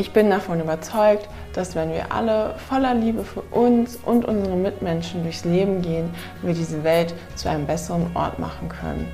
Ich 0.00 0.12
bin 0.12 0.30
davon 0.30 0.60
überzeugt, 0.60 1.28
dass 1.54 1.74
wenn 1.74 1.90
wir 1.92 2.12
alle 2.12 2.54
voller 2.68 2.94
Liebe 2.94 3.24
für 3.24 3.40
uns 3.40 3.96
und 3.96 4.24
unsere 4.24 4.54
Mitmenschen 4.54 5.24
durchs 5.24 5.44
Leben 5.44 5.82
gehen, 5.82 6.14
wir 6.40 6.54
diese 6.54 6.84
Welt 6.84 7.14
zu 7.34 7.50
einem 7.50 7.66
besseren 7.66 8.08
Ort 8.14 8.38
machen 8.38 8.68
können. 8.68 9.08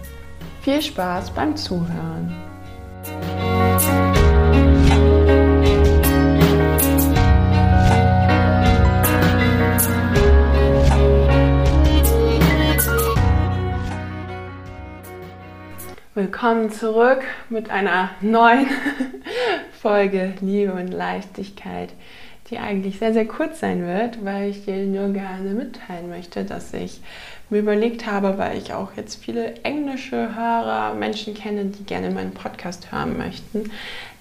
Viel 0.60 0.82
Spaß 0.82 1.30
beim 1.30 1.56
Zuhören! 1.56 2.34
Willkommen 16.14 16.70
zurück 16.70 17.22
mit 17.48 17.70
einer 17.70 18.10
neuen 18.20 18.66
Folge 19.84 20.32
Liebe 20.40 20.72
und 20.72 20.92
Leichtigkeit, 20.92 21.90
die 22.48 22.56
eigentlich 22.56 22.98
sehr, 22.98 23.12
sehr 23.12 23.26
kurz 23.26 23.60
sein 23.60 23.86
wird, 23.86 24.24
weil 24.24 24.48
ich 24.48 24.64
dir 24.64 24.86
nur 24.86 25.12
gerne 25.12 25.50
mitteilen 25.50 26.08
möchte, 26.08 26.42
dass 26.42 26.72
ich 26.72 27.02
mir 27.50 27.58
überlegt 27.58 28.06
habe, 28.06 28.38
weil 28.38 28.56
ich 28.56 28.72
auch 28.72 28.96
jetzt 28.96 29.22
viele 29.22 29.56
englische 29.56 30.34
Hörer, 30.34 30.94
Menschen 30.94 31.34
kenne, 31.34 31.66
die 31.66 31.84
gerne 31.84 32.08
meinen 32.08 32.32
Podcast 32.32 32.92
hören 32.92 33.18
möchten, 33.18 33.70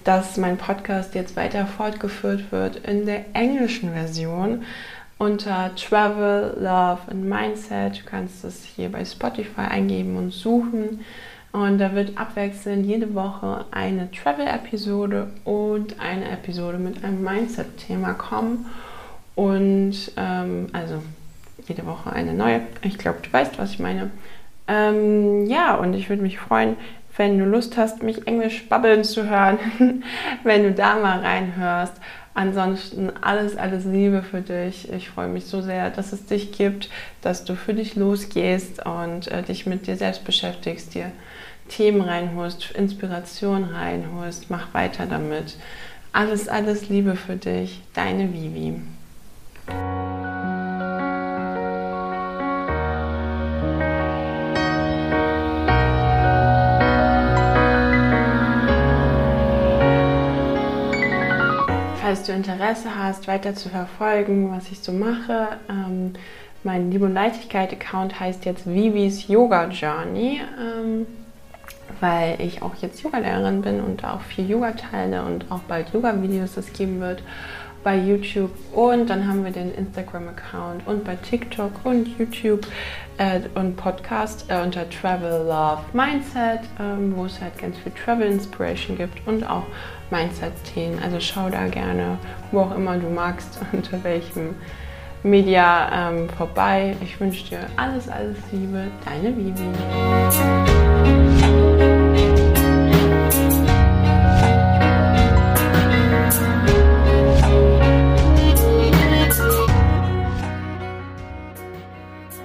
dass 0.04 0.36
mein 0.36 0.58
Podcast 0.58 1.14
jetzt 1.14 1.34
weiter 1.34 1.64
fortgeführt 1.64 2.52
wird 2.52 2.86
in 2.86 3.06
der 3.06 3.24
englischen 3.32 3.94
Version 3.94 4.64
unter 5.16 5.74
Travel, 5.76 6.58
Love 6.60 7.10
and 7.10 7.24
Mindset. 7.24 8.00
Du 8.00 8.04
kannst 8.04 8.44
es 8.44 8.64
hier 8.64 8.92
bei 8.92 9.02
Spotify 9.06 9.62
eingeben 9.62 10.18
und 10.18 10.30
suchen. 10.30 11.00
Und 11.54 11.78
da 11.78 11.94
wird 11.94 12.18
abwechselnd 12.18 12.84
jede 12.84 13.14
Woche 13.14 13.64
eine 13.70 14.10
Travel-Episode 14.10 15.28
und 15.44 16.00
eine 16.00 16.28
Episode 16.28 16.78
mit 16.78 17.04
einem 17.04 17.22
Mindset-Thema 17.22 18.14
kommen. 18.14 18.66
Und 19.36 19.94
ähm, 20.16 20.66
also 20.72 21.00
jede 21.68 21.86
Woche 21.86 22.12
eine 22.12 22.34
neue. 22.34 22.62
Ich 22.82 22.98
glaube, 22.98 23.20
du 23.22 23.32
weißt, 23.32 23.56
was 23.60 23.70
ich 23.70 23.78
meine. 23.78 24.10
Ähm, 24.66 25.46
ja, 25.46 25.76
und 25.76 25.94
ich 25.94 26.08
würde 26.08 26.22
mich 26.22 26.40
freuen, 26.40 26.76
wenn 27.16 27.38
du 27.38 27.44
Lust 27.44 27.76
hast, 27.76 28.02
mich 28.02 28.26
Englisch 28.26 28.68
babbeln 28.68 29.04
zu 29.04 29.30
hören, 29.30 29.60
wenn 30.42 30.64
du 30.64 30.72
da 30.72 30.96
mal 30.96 31.20
reinhörst. 31.20 31.94
Ansonsten 32.34 33.12
alles, 33.20 33.56
alles 33.56 33.84
Liebe 33.84 34.22
für 34.22 34.40
dich. 34.40 34.90
Ich 34.92 35.08
freue 35.08 35.28
mich 35.28 35.46
so 35.46 35.62
sehr, 35.62 35.90
dass 35.90 36.12
es 36.12 36.26
dich 36.26 36.50
gibt, 36.50 36.90
dass 37.22 37.44
du 37.44 37.54
für 37.54 37.74
dich 37.74 37.94
losgehst 37.94 38.84
und 38.84 39.28
äh, 39.28 39.42
dich 39.42 39.66
mit 39.66 39.86
dir 39.86 39.96
selbst 39.96 40.24
beschäftigst, 40.24 40.94
dir 40.94 41.12
Themen 41.68 42.00
reinholst, 42.00 42.72
Inspiration 42.72 43.64
reinholst. 43.64 44.50
Mach 44.50 44.74
weiter 44.74 45.06
damit. 45.06 45.56
Alles, 46.12 46.48
alles 46.48 46.88
Liebe 46.88 47.14
für 47.14 47.36
dich. 47.36 47.80
Deine 47.94 48.32
Vivi. 48.32 48.80
Falls 62.14 62.28
du 62.28 62.32
Interesse 62.32 62.96
hast, 62.96 63.26
weiter 63.26 63.56
zu 63.56 63.68
verfolgen, 63.68 64.52
was 64.52 64.70
ich 64.70 64.78
so 64.78 64.92
mache, 64.92 65.48
ähm, 65.68 66.12
mein 66.62 66.92
Liebe 66.92 67.06
und 67.06 67.14
Leichtigkeit 67.14 67.72
Account 67.72 68.20
heißt 68.20 68.44
jetzt 68.44 68.72
Vivis 68.72 69.26
Yoga 69.26 69.66
Journey. 69.66 70.40
Ähm, 70.56 71.08
weil 71.98 72.40
ich 72.40 72.62
auch 72.62 72.76
jetzt 72.76 73.02
Yogalehrerin 73.02 73.62
bin 73.62 73.80
und 73.80 74.04
auch 74.04 74.20
viel 74.20 74.48
Yoga 74.48 74.72
teile 74.72 75.24
und 75.24 75.50
auch 75.50 75.60
bald 75.66 75.92
Yoga-Videos 75.92 76.56
es 76.56 76.72
geben 76.72 77.00
wird 77.00 77.20
bei 77.84 77.96
YouTube 77.96 78.50
und 78.72 79.08
dann 79.10 79.28
haben 79.28 79.44
wir 79.44 79.52
den 79.52 79.72
Instagram-Account 79.74 80.86
und 80.86 81.04
bei 81.04 81.16
TikTok 81.16 81.70
und 81.84 82.18
YouTube 82.18 82.66
äh, 83.18 83.40
und 83.54 83.76
Podcast 83.76 84.46
äh, 84.48 84.60
unter 84.62 84.88
Travel 84.88 85.46
Love 85.46 85.82
Mindset, 85.92 86.60
ähm, 86.80 87.14
wo 87.14 87.26
es 87.26 87.40
halt 87.40 87.56
ganz 87.58 87.76
viel 87.78 87.92
Travel 87.92 88.26
Inspiration 88.26 88.96
gibt 88.96 89.26
und 89.28 89.48
auch 89.48 89.64
Mindset-Themen. 90.10 90.98
Also 91.02 91.20
schau 91.20 91.50
da 91.50 91.68
gerne, 91.68 92.18
wo 92.50 92.60
auch 92.60 92.74
immer 92.74 92.96
du 92.96 93.08
magst, 93.08 93.60
unter 93.72 94.02
welchem 94.02 94.54
Media 95.22 96.10
ähm, 96.10 96.28
vorbei. 96.30 96.96
Ich 97.02 97.20
wünsche 97.20 97.48
dir 97.48 97.60
alles, 97.76 98.08
alles 98.08 98.36
Liebe, 98.50 98.86
deine 99.04 99.36
Vivi. 99.36 99.68